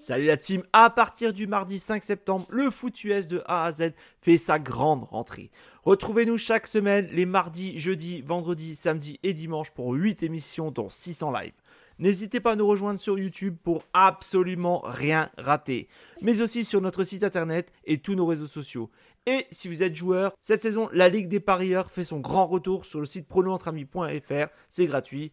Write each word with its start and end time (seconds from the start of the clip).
Salut 0.00 0.24
la 0.24 0.38
team, 0.38 0.62
à 0.72 0.88
partir 0.88 1.34
du 1.34 1.46
mardi 1.46 1.78
5 1.78 2.02
septembre, 2.02 2.46
le 2.48 2.70
foot 2.70 3.04
US 3.04 3.28
de 3.28 3.42
A 3.44 3.66
à 3.66 3.70
Z 3.70 3.92
fait 4.22 4.38
sa 4.38 4.58
grande 4.58 5.04
rentrée. 5.04 5.50
Retrouvez-nous 5.84 6.38
chaque 6.38 6.66
semaine 6.66 7.06
les 7.12 7.26
mardis, 7.26 7.78
jeudis, 7.78 8.22
vendredis, 8.22 8.76
samedis 8.76 9.20
et 9.22 9.34
dimanches 9.34 9.72
pour 9.72 9.92
8 9.92 10.22
émissions 10.22 10.70
dont 10.70 10.88
600 10.88 11.32
live. 11.32 11.52
N'hésitez 11.98 12.40
pas 12.40 12.52
à 12.52 12.56
nous 12.56 12.66
rejoindre 12.66 12.98
sur 12.98 13.18
YouTube 13.18 13.58
pour 13.62 13.84
absolument 13.92 14.80
rien 14.86 15.28
rater, 15.36 15.86
mais 16.22 16.40
aussi 16.40 16.64
sur 16.64 16.80
notre 16.80 17.02
site 17.02 17.22
internet 17.22 17.70
et 17.84 17.98
tous 17.98 18.14
nos 18.14 18.24
réseaux 18.24 18.46
sociaux. 18.46 18.90
Et 19.26 19.46
si 19.50 19.68
vous 19.68 19.82
êtes 19.82 19.94
joueur, 19.94 20.32
cette 20.40 20.62
saison, 20.62 20.88
la 20.94 21.10
Ligue 21.10 21.28
des 21.28 21.40
parieurs 21.40 21.90
fait 21.90 22.04
son 22.04 22.20
grand 22.20 22.46
retour 22.46 22.86
sur 22.86 23.00
le 23.00 23.06
site 23.06 23.28
pronoentrami.fr, 23.28 24.46
c'est 24.70 24.86
gratuit. 24.86 25.32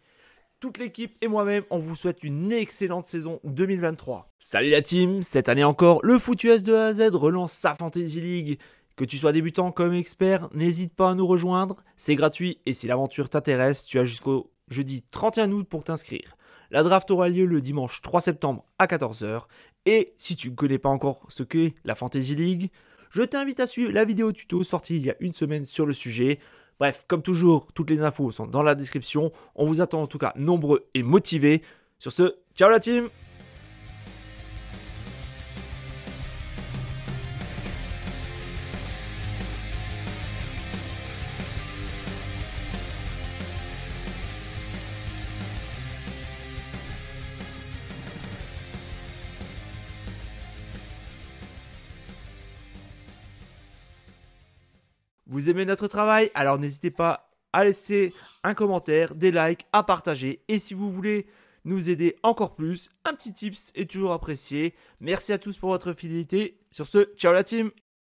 Toute 0.59 0.79
l'équipe 0.79 1.15
et 1.21 1.27
moi-même, 1.27 1.63
on 1.69 1.77
vous 1.77 1.95
souhaite 1.95 2.23
une 2.23 2.51
excellente 2.51 3.05
saison 3.05 3.39
2023. 3.43 4.33
Salut 4.39 4.71
la 4.71 4.81
team, 4.81 5.21
cette 5.21 5.49
année 5.49 5.63
encore, 5.63 5.99
le 6.01 6.17
foot 6.17 6.43
US 6.45 6.63
de 6.63 6.73
A 6.73 7.15
relance 7.15 7.54
sa 7.54 7.75
Fantasy 7.75 8.19
League. 8.21 8.59
Que 8.96 9.05
tu 9.05 9.19
sois 9.19 9.33
débutant 9.33 9.71
comme 9.71 9.93
expert, 9.93 10.49
n'hésite 10.55 10.96
pas 10.96 11.11
à 11.11 11.13
nous 11.13 11.27
rejoindre, 11.27 11.83
c'est 11.96 12.15
gratuit 12.15 12.59
et 12.65 12.73
si 12.73 12.87
l'aventure 12.87 13.29
t'intéresse, 13.29 13.85
tu 13.85 13.99
as 13.99 14.04
jusqu'au 14.04 14.49
jeudi 14.68 15.04
31 15.11 15.51
août 15.51 15.68
pour 15.69 15.83
t'inscrire. 15.83 16.35
La 16.71 16.82
draft 16.82 17.11
aura 17.11 17.29
lieu 17.29 17.46
le 17.46 17.61
dimanche 17.61 18.01
3 18.01 18.21
septembre 18.21 18.65
à 18.79 18.87
14h 18.87 19.43
et 19.85 20.15
si 20.18 20.35
tu 20.35 20.49
ne 20.49 20.55
connais 20.55 20.79
pas 20.79 20.89
encore 20.89 21.24
ce 21.29 21.43
qu'est 21.43 21.75
la 21.85 21.93
Fantasy 21.93 22.33
League, 22.33 22.71
je 23.11 23.21
t'invite 23.21 23.60
à 23.60 23.68
suivre 23.68 23.91
la 23.91 24.05
vidéo 24.05 24.32
tuto 24.32 24.63
sortie 24.63 24.96
il 24.96 25.05
y 25.05 25.11
a 25.11 25.15
une 25.19 25.33
semaine 25.33 25.65
sur 25.65 25.85
le 25.85 25.93
sujet. 25.93 26.39
Bref, 26.79 27.05
comme 27.07 27.21
toujours, 27.21 27.67
toutes 27.73 27.89
les 27.89 28.01
infos 28.01 28.31
sont 28.31 28.47
dans 28.47 28.63
la 28.63 28.75
description. 28.75 29.31
On 29.55 29.65
vous 29.65 29.81
attend 29.81 30.01
en 30.01 30.07
tout 30.07 30.19
cas 30.19 30.33
nombreux 30.35 30.85
et 30.93 31.04
motivés. 31.04 31.63
Sur 31.99 32.11
ce, 32.11 32.35
ciao 32.55 32.69
la 32.69 32.80
team 32.80 33.09
Vous 55.28 55.50
aimez 55.50 55.66
notre 55.66 55.88
travail? 55.88 56.31
Alors 56.33 56.58
n'hésitez 56.58 56.92
pas 56.92 57.30
à 57.53 57.66
laisser 57.66 58.14
un 58.44 58.53
commentaire, 58.53 59.16
des 59.16 59.31
likes, 59.31 59.66
à 59.73 59.83
partager. 59.83 60.42
Et 60.47 60.59
si 60.59 60.73
vous 60.73 60.92
voulez 60.92 61.28
nous 61.66 61.89
aider 61.89 62.16
encore 62.23 62.56
plus, 62.56 62.89
un 63.03 63.14
petit 63.14 63.33
tips 63.33 63.72
est 63.75 63.89
toujours 63.89 64.14
apprécié. 64.14 64.73
Merci 65.02 65.33
à 65.33 65.38
tous 65.38 65.58
pour 65.58 65.70
votre 65.70 65.94
fidélité. 65.94 66.59
Sur 66.72 66.88
ce, 66.88 67.09
ciao 67.17 67.33
la 67.33 67.44
team 67.44 67.72